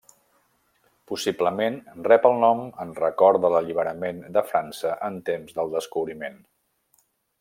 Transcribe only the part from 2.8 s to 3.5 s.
en record